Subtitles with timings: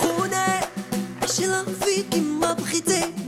[0.00, 0.60] خونا
[1.22, 3.19] عشرة فيكي ما بغيتي.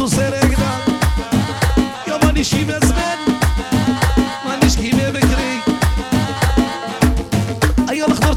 [0.00, 0.80] braço seregna
[2.06, 3.18] Eu manish ki bezmen
[4.46, 5.50] manish ki bebekri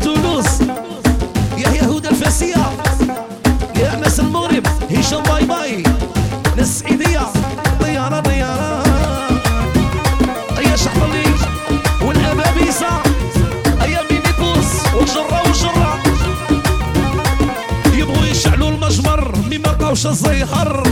[0.04, 0.62] تونس
[1.58, 2.66] يا يهود الفاسية
[3.76, 5.84] يا ناس المغرب هشام باي باي
[6.58, 6.84] ناس
[7.80, 8.84] طيارة طيارة
[10.58, 11.26] أيا شحطلي
[12.06, 12.92] والأبابيسة
[13.82, 14.32] أيا ميني
[14.98, 15.92] وجرة وجرة
[18.00, 20.84] يبغوا يشعلوا المجمر مي ملقاوش الزيهر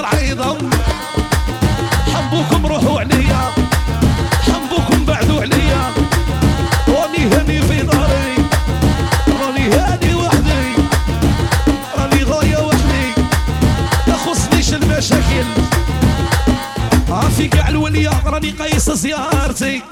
[0.00, 0.58] غير عيضة
[2.64, 3.50] روحوا عليا
[4.46, 5.92] حمبوكم بعدوا عليا
[6.88, 8.34] راني هاني في داري.
[9.40, 10.64] راني هاني وحدي.
[11.98, 13.14] راني ضايع وحدي.
[14.06, 15.46] تخصنيش المشاكل؟
[17.10, 19.82] عافي كاع الولية راني قايس زيارتي.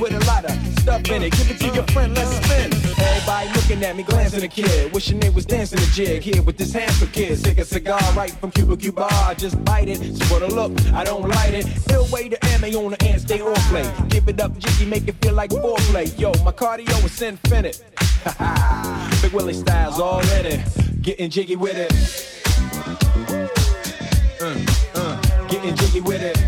[0.00, 1.32] With a lot of stuff in it.
[1.32, 2.72] Give it to your friend, let's spin.
[2.98, 4.92] Everybody looking at me, glancing a kid.
[4.92, 7.38] Wishing they was dancing a jig here with this handsome kid.
[7.38, 9.06] Sick a cigar right from Cuba Cuba.
[9.10, 9.98] I just bite it.
[10.16, 11.66] So for the look, I don't light it.
[11.66, 13.90] Still way to ammo on the end, stay on play.
[14.08, 16.18] Give it up, jiggy, make it feel like foreplay.
[16.18, 17.82] Yo, my cardio is infinite.
[19.22, 21.02] Big Willie Styles all in it.
[21.02, 21.92] Getting jiggy with it.
[24.40, 24.54] Uh,
[24.94, 26.45] uh, getting jiggy with it.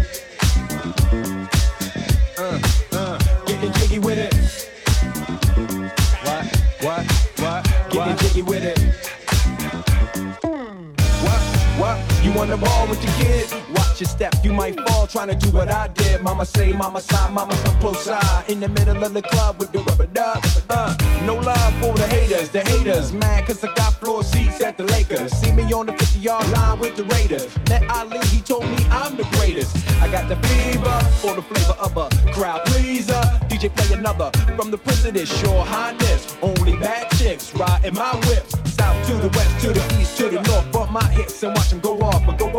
[12.51, 13.55] On the ball with your kids?
[13.75, 16.23] Watch your step, you might fall trying to do what I did.
[16.23, 18.49] Mama say, mama side, mama come close side.
[18.49, 20.43] In the middle of the club with the rubber duck.
[20.71, 23.13] Uh, no love for the haters, the haters.
[23.13, 25.33] Mad cause I got floor seats at the Lakers.
[25.33, 27.49] See me on the 50 yard line with the Raiders.
[27.69, 29.77] Met Ali, he told me I'm the greatest.
[30.01, 33.21] I got the fever for the flavor of a crowd pleaser.
[33.49, 36.37] DJ play another from the president, sure highness.
[36.41, 38.55] Only bad chicks riding my whips.
[38.73, 40.71] South to the west, to the east, to the north.
[40.73, 41.98] Bump my hips and watch them go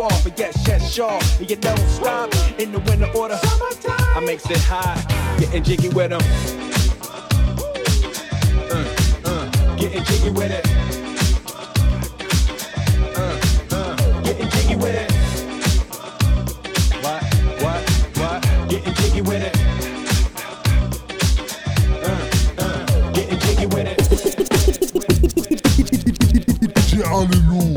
[0.00, 0.24] go off.
[0.24, 1.18] But yes, yes, sure.
[1.38, 3.36] And you don't stop in the winter order.
[3.36, 4.16] Summertime.
[4.16, 5.00] I makes it high,
[5.38, 6.20] getting jiggy with them.
[8.70, 8.84] Uh,
[9.24, 10.66] uh, getting jiggy with it.
[13.16, 13.40] Uh,
[13.76, 15.12] uh, getting jiggy with it.
[17.02, 17.22] What,
[17.62, 17.80] what,
[18.18, 18.42] what?
[18.68, 19.56] Getting jiggy with it.
[22.02, 22.06] Uh,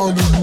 [0.00, 0.39] on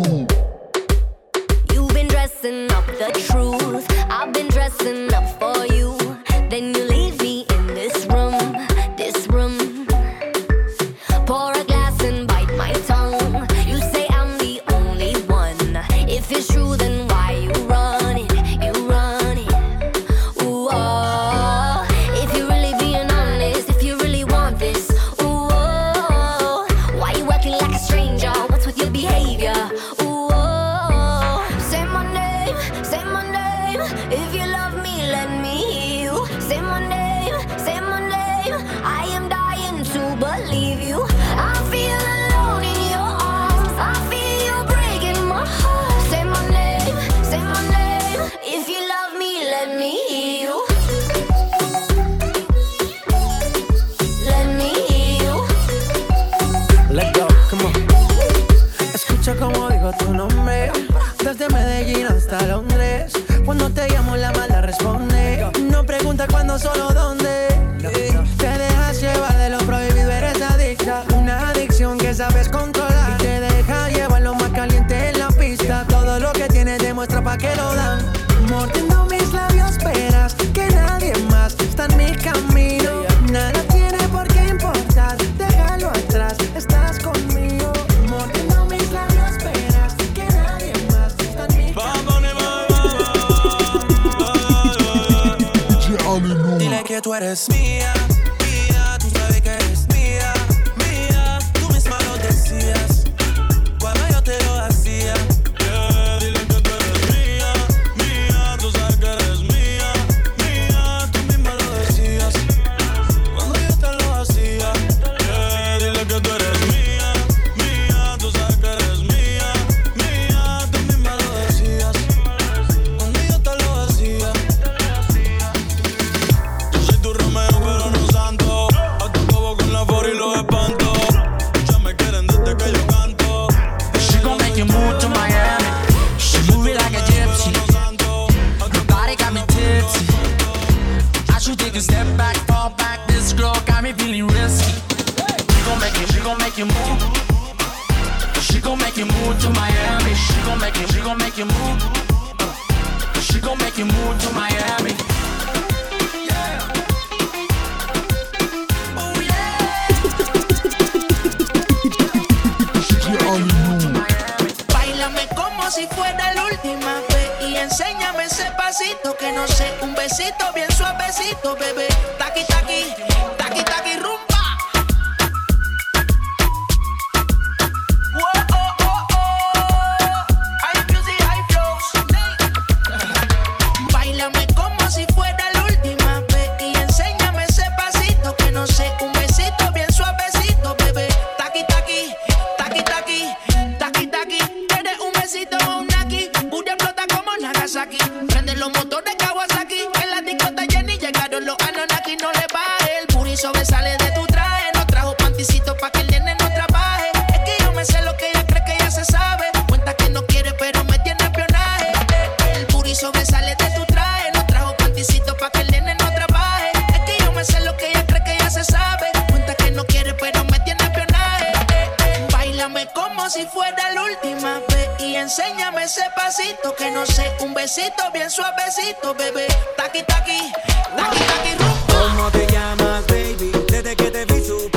[223.29, 228.29] si fuera la última vez y enséñame ese pasito que no sé, un besito bien
[228.29, 229.47] suavecito, bebé.
[229.75, 230.51] Taqui taqui,
[230.95, 232.09] taqui taqui rumba.
[232.09, 233.51] ¿Cómo te llamas, baby?
[233.69, 234.76] Desde que te vi supe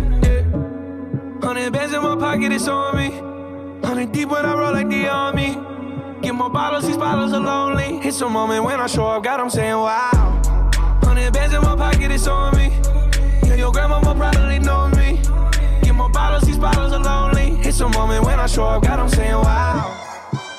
[1.41, 3.09] Hundred bands in my pocket, it's on me.
[3.83, 5.57] Hundred deep when I roll like the army.
[6.21, 7.97] Get more bottles, these bottles are lonely.
[8.07, 10.39] It's a moment when I show up, God, I'm saying wow.
[11.03, 12.71] Hundred bands in my pocket, it's on me.
[13.43, 15.19] Yeah, your grandma will probably know me.
[15.81, 17.59] Get more bottles, these bottles are lonely.
[17.67, 19.97] It's a moment when I show up, God, I'm saying wow.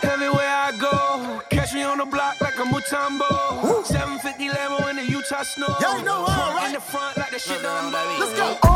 [0.03, 3.87] Everywhere I go, catch me on the block like a Mutombo.
[3.87, 5.77] 750 Lambo in the Utah snow.
[5.81, 6.67] You know how, right?
[6.67, 8.17] In the front like the shit done blow.
[8.19, 8.72] Let's go.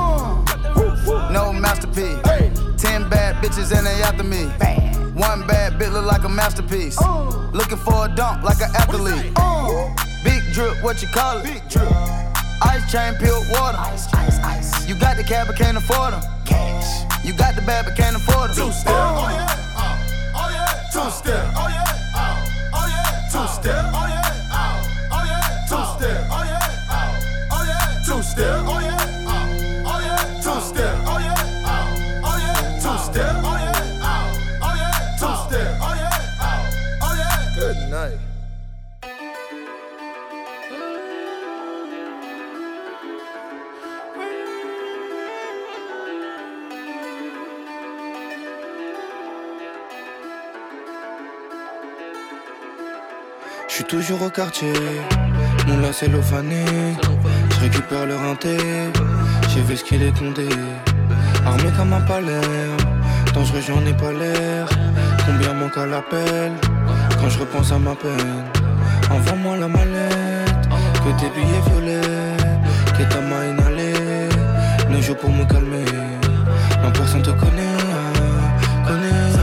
[3.36, 4.44] Bad bitches and they after me.
[5.14, 6.98] One bad bitch look like a masterpiece.
[7.52, 9.32] Looking for a dunk like an athlete.
[10.24, 11.44] Big drip, what you call it?
[11.44, 11.88] Big drip.
[12.62, 13.78] Ice chain, pure water.
[13.78, 14.88] Ice, ice, ice.
[14.88, 16.22] You got the cab, but can't afford them.
[16.44, 17.04] Cash.
[17.24, 18.68] You got the bad, but can't afford them.
[18.68, 18.94] Two step.
[18.94, 19.46] Oh yeah.
[19.76, 19.98] Oh,
[20.36, 20.90] oh yeah.
[20.92, 21.44] Two step.
[21.56, 21.84] Oh yeah.
[22.16, 22.44] Oh,
[22.74, 23.28] oh yeah.
[23.30, 23.84] Two step.
[23.92, 24.32] Oh yeah.
[24.52, 25.66] Oh, oh yeah.
[25.68, 26.26] Two step.
[26.30, 26.88] Oh yeah.
[26.90, 28.02] Oh, oh yeah.
[28.06, 28.64] Two step.
[28.66, 28.85] Oh yeah.
[53.76, 54.72] Suis toujours au quartier.
[55.66, 56.64] Moula cellophané.
[57.50, 58.56] Je récupère le rinté.
[59.50, 60.48] J'ai vu ce qu'il est condé.
[61.44, 62.40] Armé comme un palais.
[63.34, 64.66] Dangereux, j'en ai pas l'air.
[65.26, 66.52] Combien manque à l'appel
[67.20, 68.44] quand je repense à ma peine?
[69.10, 70.64] Envoie-moi la mallette.
[71.02, 72.36] Que tes billets violets.
[72.96, 74.30] Que ta main inhalée.
[74.88, 75.84] Ne joue pour me calmer.
[76.82, 77.76] Non, personne te connaît.
[78.86, 79.36] connaît.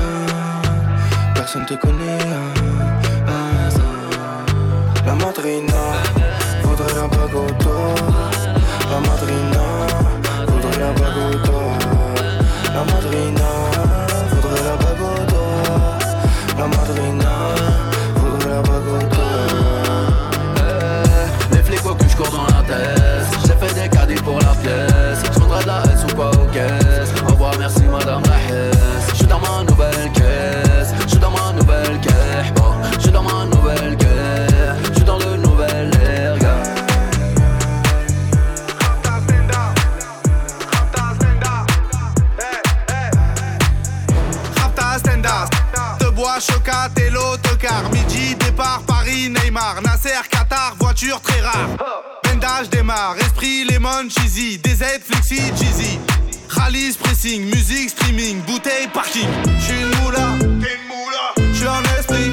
[1.36, 2.33] Personne te connaît.
[5.06, 5.74] La madrina
[6.64, 7.96] voudrait au dos.
[8.90, 9.64] La madrina
[10.48, 11.72] voudrait au dos.
[12.74, 13.50] La madrina
[14.30, 14.76] voudrait la
[15.32, 15.48] dos.
[16.58, 17.32] La madrina
[18.16, 19.24] voudrait la dos.
[20.58, 24.40] Eh, Les flics voient que je cours dans la tête J'ai fait des caddies pour
[24.40, 28.38] la pièce Je de la S ou quoi aux caisses Au revoir merci madame la
[28.56, 31.13] hesse Je suis dans ma nouvelle caisse
[46.98, 49.82] et l'autocar Midi, départ, Paris, Neymar.
[49.82, 51.68] Nasser, Qatar, voiture très rare.
[52.24, 54.58] Bendage démarre, esprit, lemon, cheesy.
[54.60, 56.00] DZ, flexi, cheesy.
[56.50, 58.42] Rallye, pressing, musique, streaming.
[58.44, 59.28] Bouteille, parking.
[59.60, 62.32] J'suis une moula, t'es une J'suis t'es en esprit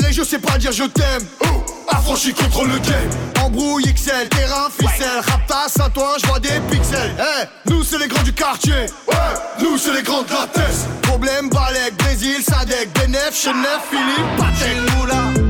[0.00, 1.26] Je sais tirer, je sais pas dire je t'aime.
[1.44, 3.10] Oh, affranchi contre le game.
[3.44, 5.20] Embrouille XL, terrain, ficelle.
[5.26, 7.14] Raptas à toi, je vois des pixels.
[7.18, 8.86] Eh, nous c'est les grands du quartier.
[9.08, 10.88] Ouais, nous c'est les grands de la.
[11.02, 15.49] Problème, Balek, Brésil, Sadek, Benef, Chenef, Philippe, Patek.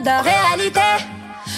[0.00, 0.80] De réalité.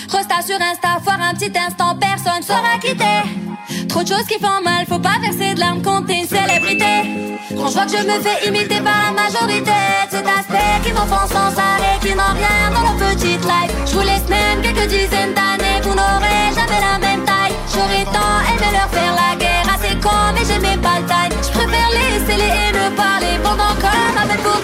[0.09, 3.86] Resta sur Insta, foire un petit instant, personne sera quitté.
[3.89, 7.39] Trop de choses qui font mal, faut pas verser de larmes quand t'es une célébrité.
[7.57, 9.70] Quand je vois que je me fais imiter par la majorité,
[10.07, 13.72] de cet aspect qui m'offense sans arrêt, qui n'ont rien dans leur petite life.
[13.86, 17.55] Je vous laisse même quelques dizaines d'années, vous n'aurez jamais la même taille.
[17.72, 21.39] J'aurais tant aimé leur faire la guerre, assez con, mais j'aimais pas le taille.
[21.43, 24.61] Je préfère les haineux parler pendant qu'on m'appelle pour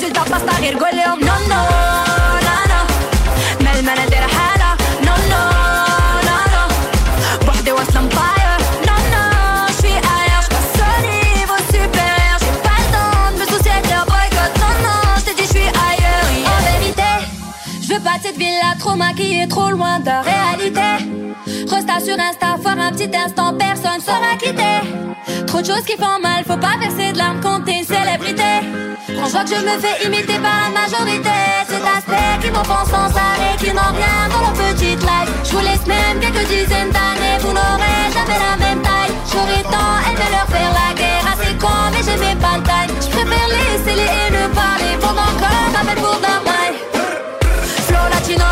[0.00, 1.64] ريزولتا باستا غير قول لهم نو نو
[2.46, 2.80] لا لا
[3.64, 4.70] مال ما انا دايره حاله
[5.06, 5.42] نو نو
[6.26, 6.62] لا لا
[7.46, 9.24] بوحدي واصله مباير نو نو
[9.80, 14.04] شوي ailleurs j'passe au niveau supérieur J'ai pas le temps de me soucier de leur
[14.12, 17.10] boycott Non non je te dis je suis ailleurs En vérité
[17.84, 20.88] je veux pas de cette villa trop maquillée trop loin de la réalité
[21.72, 24.72] Resta sur Insta foire un petit instant personne sera quitté
[25.48, 28.52] Trop de choses qui font mal faut pas verser de larmes quand t'es une célébrité
[29.21, 31.29] Quand je vois que je me fais imiter par la majorité.
[31.69, 35.29] Cet aspect qui m'offense sans arrêt Qui n'ont rien dans leur petite life.
[35.43, 39.13] Je vous laisse même quelques dizaines d'années Vous n'aurez jamais la même taille.
[39.31, 42.89] J'aurais tant aimé leur faire la guerre Assez con mais j'aimais pas le taille.
[42.99, 46.81] Je préfère laisser les haineux parler Pendant qu'on m'appelle pour d'amaille
[47.85, 48.45] Flow latino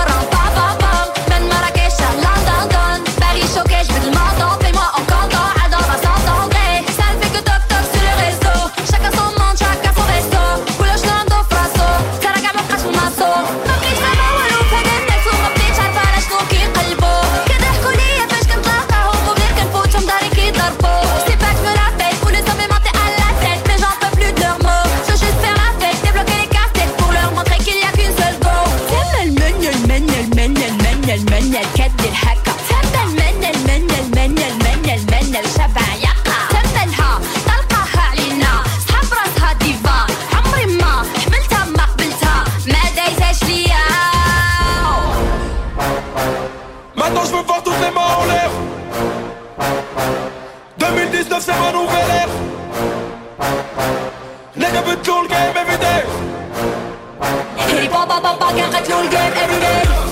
[58.30, 60.09] my back and control game every day.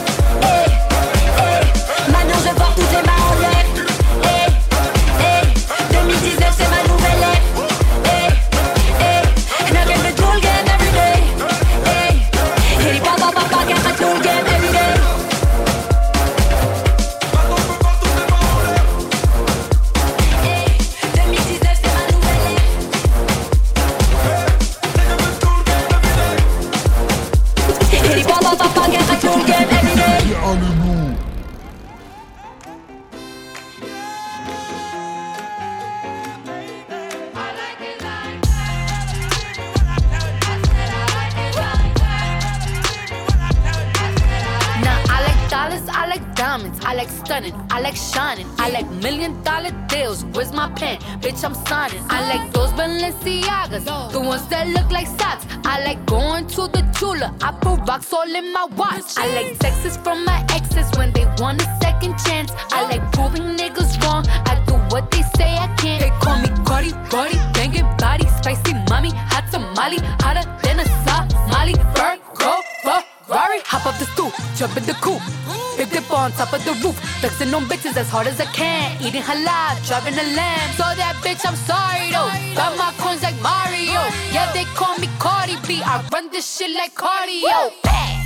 [77.97, 79.01] As hard as I can.
[79.01, 80.69] Eating halal, driving a lamb.
[80.77, 82.29] So that bitch, I'm sorry though.
[82.53, 84.01] Got my coins like Mario.
[84.31, 85.81] Yeah, they call me Cardi B.
[85.83, 87.73] I run this shit like cardio.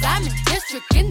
[0.04, 1.11] I'm in district in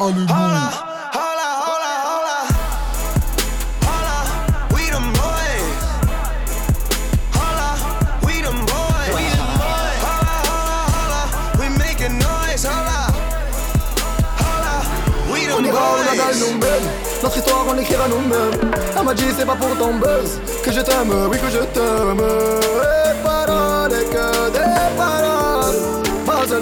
[0.00, 0.88] On boys.
[16.38, 16.82] nous-mêmes
[17.22, 18.72] Notre histoire on l'écrira nous-mêmes.
[18.96, 20.40] Elle m'a dit c'est pas pour ton buzz.
[20.64, 23.07] Que je t'aime, oui que je t'aime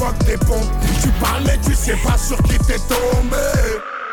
[0.00, 0.72] fois que t'es pompes.
[1.02, 3.36] Tu parles mais tu sais pas sur qui t'es tombé.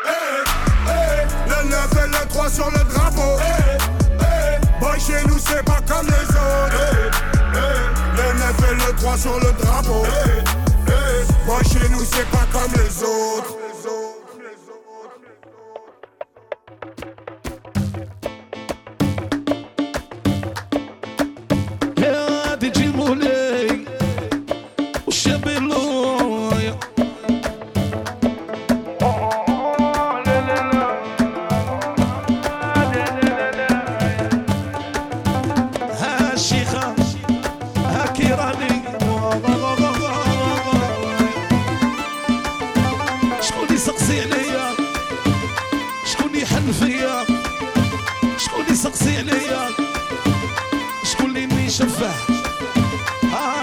[0.04, 0.44] Eh,
[0.86, 3.36] eh, le 9 et le 3 sur le drapeau.
[3.40, 3.82] Eh,
[4.20, 7.10] eh, boy, chez nous c'est pas comme les autres.
[8.18, 10.04] Le 9 et le 3 sur le drapeau.
[11.46, 13.57] Boy, chez nous c'est pas comme les autres.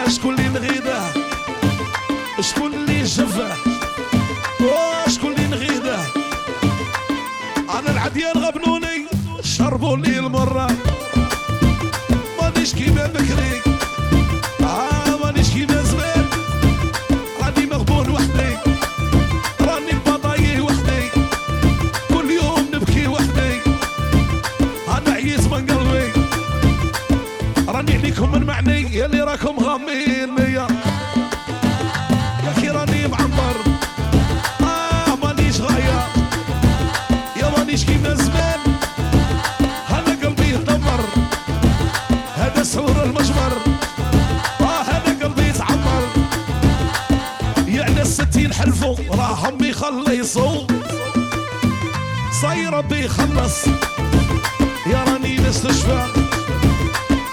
[0.09, 1.01] شكون اللي نغيده؟
[2.41, 3.05] شكون اللي
[4.61, 5.97] آه شكون اللي نغيده؟
[7.79, 9.07] أنا العديان غبنوني
[9.43, 10.67] شربوا لي المرة.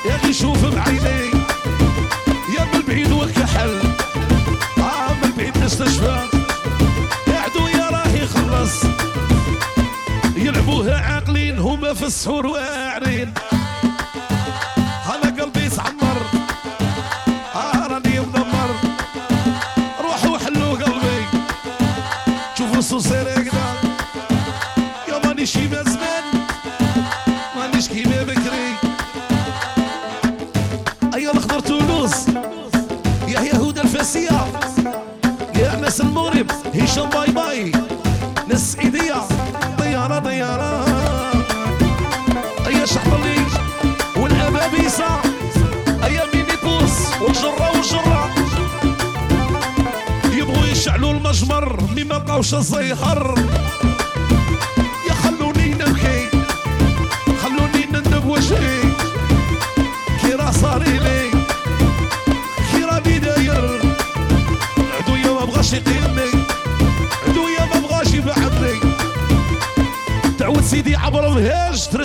[0.06, 1.30] أخي شوف بعيني.
[2.58, 3.78] يا من بعيد وكحل
[4.78, 6.18] آه من بعيد نستشفى.
[7.28, 8.82] يا عدو يا راه يخلص
[10.36, 12.91] يلعبوها عاقلين هما في السحور واعرين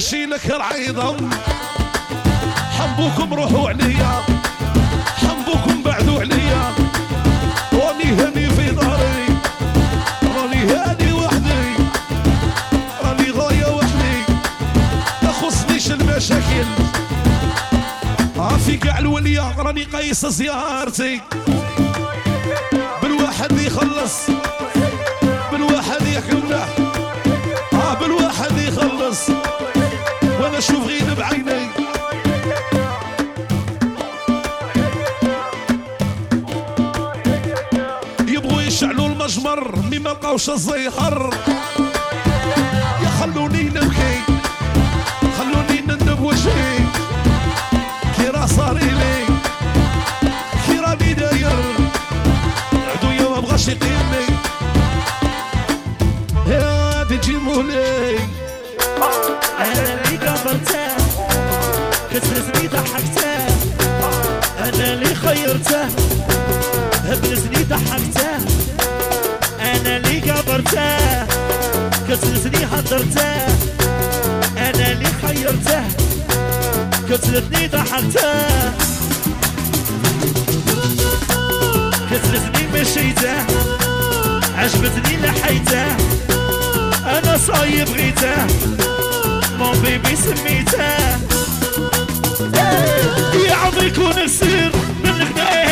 [0.07, 1.29] الهاج ترشي لك العيضم
[2.79, 4.23] حبوكم روحوا عليا
[5.15, 6.73] حبوكم بعدوا عليا
[7.73, 9.27] راني هاني في داري.
[10.35, 11.75] راني هاني وحدي.
[13.03, 14.23] راني غاية وحدي.
[15.21, 16.67] تخصنيش المشاكل.
[18.65, 19.61] في كاع الولية.
[19.61, 21.21] راني قيس زيارتي.
[23.01, 24.29] بالواحد يخلص.
[25.51, 26.86] بالواحد يحكمنا.
[30.57, 31.69] وأنا أشوف غير بعيني.
[38.27, 41.33] يبغوا يشعلوا المجمر مما لقاوش الزيهر
[43.03, 44.19] يا خلوني نبكي
[45.37, 46.79] خلوني نندب وجهي.
[48.17, 49.25] كي راه صاري لي
[50.67, 51.63] كي راني داير
[52.73, 54.27] عدويا ما بغاش يقيمني.
[56.47, 58.19] يا تجي مولاي
[59.59, 60.06] أنا
[62.67, 63.37] ضحكته.
[64.59, 65.83] أنا اللي خيرته.
[67.05, 68.31] هبلتني ضحكته.
[69.61, 71.25] أنا اللي قابلته
[72.09, 73.31] كسرتني حضرته.
[74.57, 75.81] أنا اللي خيرته.
[77.09, 78.31] كسرتني ضحكته.
[82.11, 83.37] كسرتني مشيته.
[84.57, 85.87] عجبتني لحيته.
[87.05, 88.47] أنا صايب غيته.
[89.59, 91.26] مون بيبي سميته.
[93.49, 94.71] يا عمري يكون السير
[95.03, 95.66] من الغناء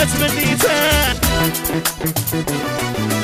[0.00, 0.72] ما تمنيته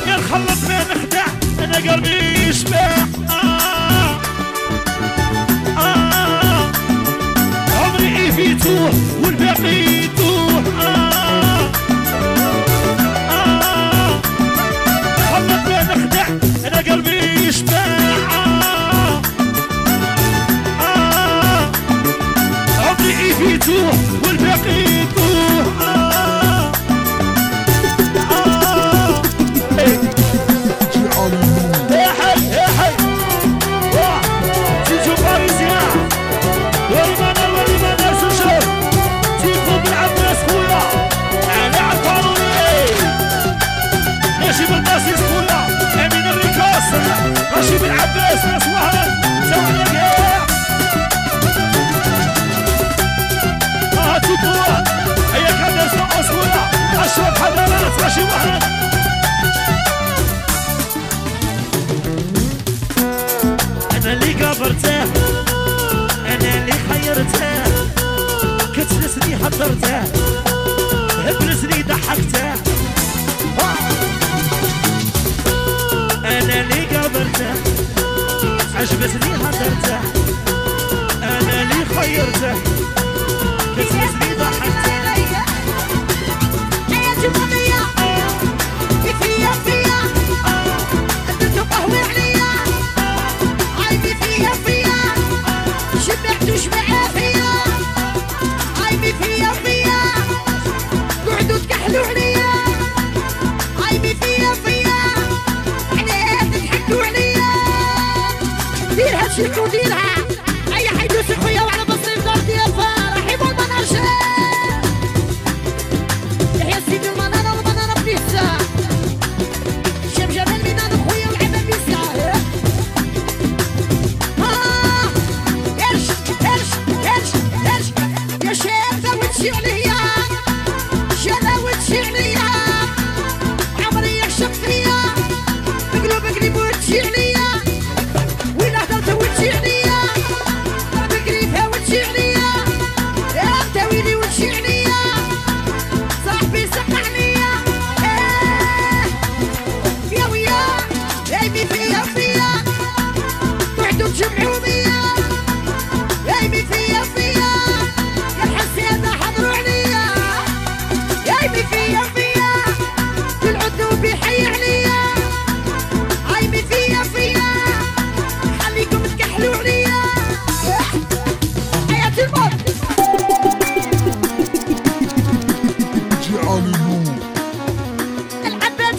[0.09, 1.25] يا نخلط ما نخدع
[1.65, 2.79] أنا قلبي يشبع
[3.31, 4.21] آه.
[5.79, 6.71] آه.
[7.77, 8.89] عمري ايفيتو
[9.23, 10.06] والباقي
[64.83, 65.05] حيرته
[66.27, 67.65] أنا اللي حيرته.
[68.75, 69.96] كتلسني حضرته.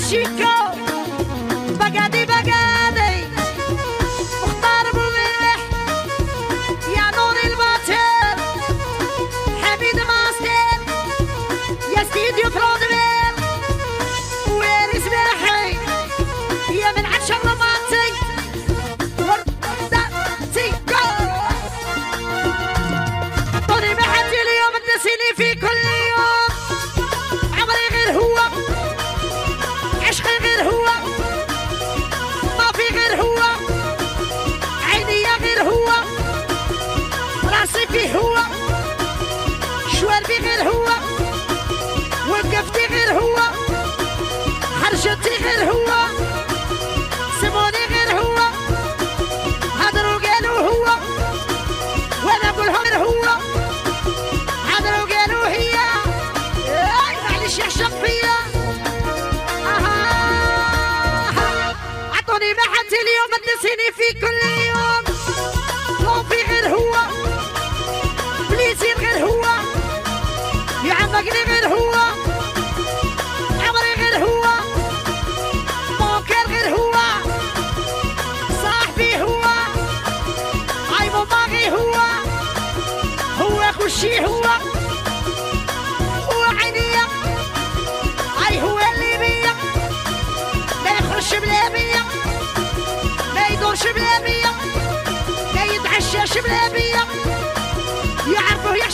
[0.09, 0.56] she got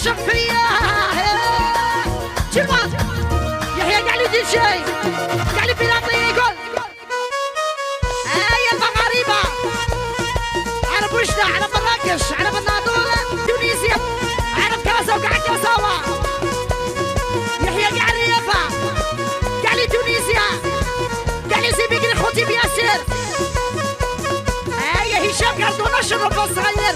[0.04, 0.60] الشرقية
[2.54, 2.89] جمعة.
[3.78, 4.80] يحيى قاع لي دير شاي
[5.56, 6.54] قاع لي بيلاطي يقول
[8.28, 9.39] آه، هاي المغاربة
[10.95, 13.16] على بوشنا على مراكش على بناطور
[13.47, 13.95] تونسيا
[14.64, 15.93] على كاسة وكاع كاساوة
[17.64, 18.60] يحيى قاع لي يافا
[19.64, 20.41] قاع لي تونسيا
[21.51, 23.01] قاع لي سي بيكري خوتي بياسر.
[24.70, 26.95] آه، هاي هشام قاع دوناش الربا الصغير